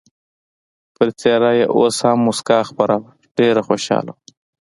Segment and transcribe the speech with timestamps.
[0.95, 4.17] پر څېره یې اوس هم مسکا خپره وه، ډېر خوشحاله و.